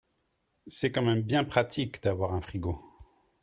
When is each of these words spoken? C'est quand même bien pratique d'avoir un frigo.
C'est 0.65 0.91
quand 0.91 1.03
même 1.03 1.21
bien 1.21 1.43
pratique 1.43 2.01
d'avoir 2.01 2.33
un 2.33 2.41
frigo. 2.41 2.83